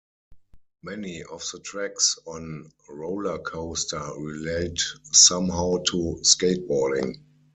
[0.81, 4.81] Many of the tracks on "Roller Coaster" relate
[5.11, 7.17] somehow to skateboarding.